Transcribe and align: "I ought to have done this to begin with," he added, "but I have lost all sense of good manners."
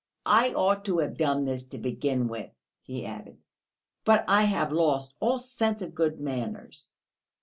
"I 0.25 0.51
ought 0.55 0.83
to 0.85 0.97
have 0.97 1.15
done 1.19 1.45
this 1.45 1.67
to 1.67 1.77
begin 1.77 2.27
with," 2.27 2.49
he 2.81 3.05
added, 3.05 3.37
"but 4.03 4.25
I 4.27 4.45
have 4.45 4.71
lost 4.71 5.13
all 5.19 5.37
sense 5.37 5.83
of 5.83 5.93
good 5.93 6.19
manners." 6.19 6.95